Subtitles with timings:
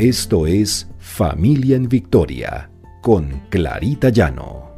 [0.00, 2.70] Esto es Familia en Victoria
[3.02, 4.74] con Clarita Llano.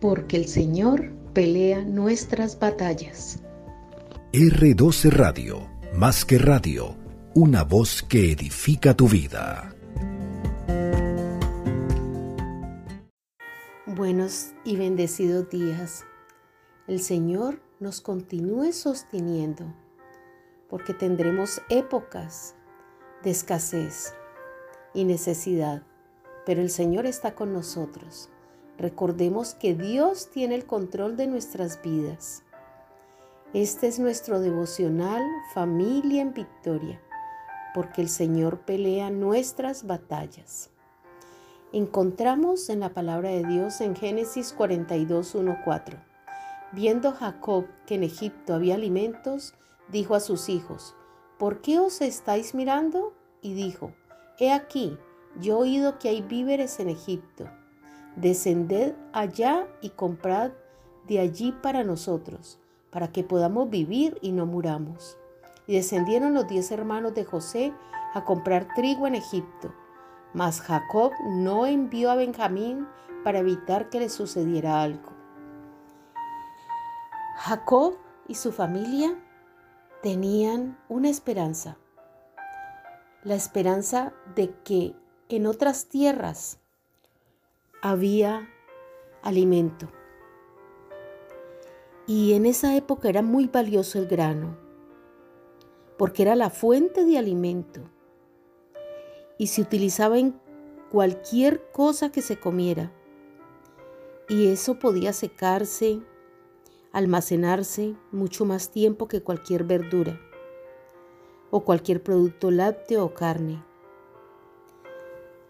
[0.00, 3.42] Porque el Señor pelea nuestras batallas.
[4.32, 6.94] R12 Radio, más que radio,
[7.34, 9.74] una voz que edifica tu vida.
[13.86, 16.04] Buenos y bendecidos días.
[16.86, 19.64] El Señor nos continúe sosteniendo,
[20.70, 22.54] porque tendremos épocas
[23.22, 24.14] de escasez
[24.94, 25.82] y necesidad,
[26.44, 28.30] pero el Señor está con nosotros.
[28.78, 32.42] Recordemos que Dios tiene el control de nuestras vidas.
[33.52, 35.22] Este es nuestro devocional
[35.54, 37.00] Familia en Victoria,
[37.74, 40.70] porque el Señor pelea nuestras batallas.
[41.72, 45.98] Encontramos en la palabra de Dios en Génesis 42, 4.
[46.72, 49.54] Viendo Jacob que en Egipto había alimentos,
[49.90, 50.94] dijo a sus hijos,
[51.38, 53.14] ¿por qué os estáis mirando?
[53.42, 53.92] Y dijo,
[54.38, 54.98] He aquí,
[55.40, 57.48] yo he oído que hay víveres en Egipto.
[58.16, 60.52] Descended allá y comprad
[61.06, 62.58] de allí para nosotros,
[62.90, 65.18] para que podamos vivir y no muramos.
[65.66, 67.72] Y descendieron los diez hermanos de José
[68.14, 69.74] a comprar trigo en Egipto.
[70.32, 72.86] Mas Jacob no envió a Benjamín
[73.24, 75.12] para evitar que le sucediera algo.
[77.36, 77.96] Jacob
[78.28, 79.16] y su familia
[80.02, 81.78] tenían una esperanza,
[83.22, 84.94] la esperanza de que
[85.28, 86.58] en otras tierras
[87.82, 88.48] había
[89.22, 89.88] alimento.
[92.06, 94.56] Y en esa época era muy valioso el grano,
[95.98, 97.80] porque era la fuente de alimento
[99.38, 100.38] y se utilizaba en
[100.90, 102.92] cualquier cosa que se comiera.
[104.28, 106.00] Y eso podía secarse,
[106.96, 110.18] almacenarse mucho más tiempo que cualquier verdura
[111.50, 113.62] o cualquier producto lácteo o carne.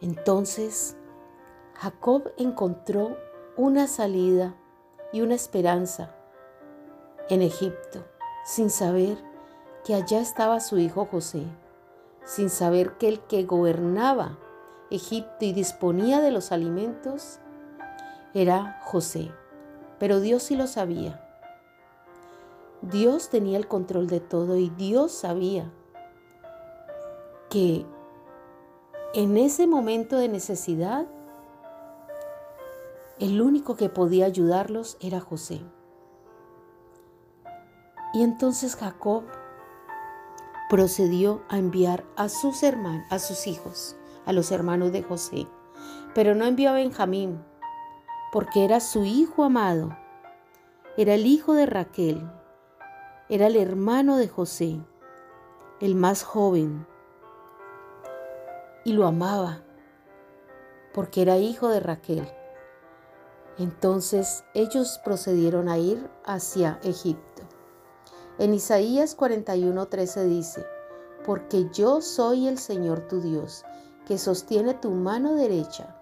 [0.01, 0.97] Entonces,
[1.75, 3.17] Jacob encontró
[3.57, 4.57] una salida
[5.13, 6.17] y una esperanza
[7.29, 8.05] en Egipto,
[8.45, 9.17] sin saber
[9.85, 11.45] que allá estaba su hijo José,
[12.25, 14.37] sin saber que el que gobernaba
[14.91, 17.39] Egipto y disponía de los alimentos
[18.35, 19.31] era José.
[20.01, 21.23] Pero Dios sí lo sabía.
[22.83, 25.73] Dios tenía el control de todo y Dios sabía
[27.51, 27.87] que
[29.15, 31.07] en ese momento de necesidad,
[33.19, 35.63] el único que podía ayudarlos era José.
[38.13, 39.25] Y entonces Jacob
[40.69, 45.47] procedió a enviar a sus hermanos, a sus hijos, a los hermanos de José,
[46.15, 47.43] pero no envió a Benjamín,
[48.33, 49.97] porque era su hijo amado,
[50.97, 52.31] era el hijo de Raquel,
[53.29, 54.81] era el hermano de José,
[55.81, 56.87] el más joven,
[58.85, 59.63] y lo amaba,
[60.95, 62.29] porque era hijo de Raquel.
[63.59, 67.43] Entonces ellos procedieron a ir hacia Egipto.
[68.39, 70.65] En Isaías 41:13 dice,
[71.25, 73.65] porque yo soy el Señor tu Dios,
[74.07, 76.01] que sostiene tu mano derecha.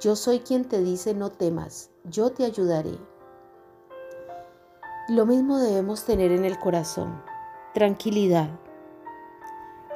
[0.00, 2.98] Yo soy quien te dice no temas, yo te ayudaré.
[5.12, 7.22] Lo mismo debemos tener en el corazón,
[7.74, 8.48] tranquilidad,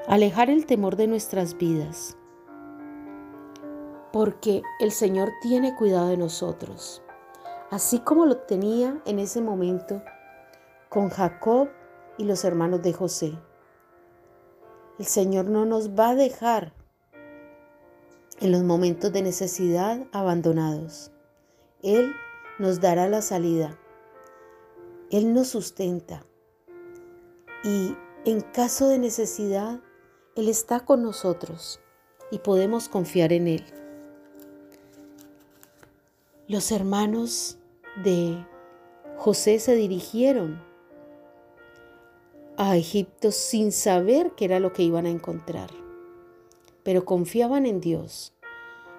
[0.06, 2.18] alejar el temor de nuestras vidas,
[4.12, 7.02] porque el Señor tiene cuidado de nosotros,
[7.70, 10.02] así como lo tenía en ese momento
[10.90, 11.70] con Jacob
[12.18, 13.38] y los hermanos de José.
[14.98, 16.74] El Señor no nos va a dejar
[18.40, 21.10] en los momentos de necesidad abandonados.
[21.82, 22.12] Él
[22.58, 23.78] nos dará la salida
[25.10, 26.24] él nos sustenta
[27.62, 27.96] y
[28.26, 29.80] en caso de necesidad,
[30.34, 31.80] Él está con nosotros
[32.30, 33.64] y podemos confiar en Él.
[36.48, 37.58] Los hermanos
[38.04, 38.44] de
[39.16, 40.60] José se dirigieron
[42.56, 45.70] a Egipto sin saber qué era lo que iban a encontrar,
[46.82, 48.32] pero confiaban en Dios,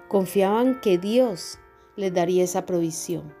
[0.08, 1.58] confiaban que Dios
[1.96, 3.34] les daría esa provisión.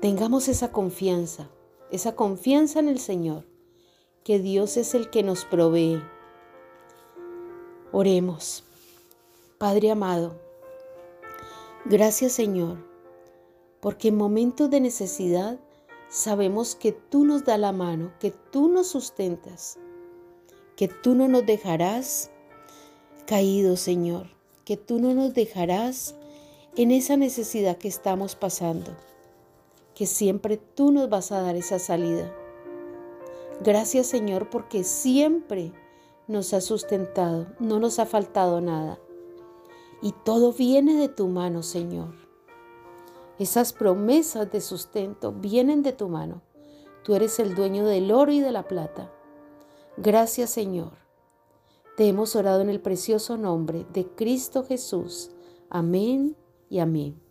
[0.00, 1.48] Tengamos esa confianza,
[1.90, 3.46] esa confianza en el Señor,
[4.22, 6.02] que Dios es el que nos provee.
[7.92, 8.64] Oremos.
[9.56, 10.38] Padre amado,
[11.86, 12.76] gracias Señor,
[13.80, 15.58] porque en momentos de necesidad
[16.10, 19.78] sabemos que tú nos da la mano, que tú nos sustentas,
[20.76, 22.30] que tú no nos dejarás
[23.26, 24.26] caídos, Señor,
[24.64, 26.14] que tú no nos dejarás
[26.76, 28.94] en esa necesidad que estamos pasando
[29.94, 32.34] que siempre tú nos vas a dar esa salida.
[33.62, 35.72] Gracias Señor porque siempre
[36.26, 38.98] nos has sustentado, no nos ha faltado nada.
[40.02, 42.14] Y todo viene de tu mano, Señor.
[43.38, 46.42] Esas promesas de sustento vienen de tu mano.
[47.04, 49.10] Tú eres el dueño del oro y de la plata.
[49.96, 50.92] Gracias, Señor.
[51.96, 55.30] Te hemos orado en el precioso nombre de Cristo Jesús.
[55.70, 56.36] Amén
[56.68, 57.23] y amén.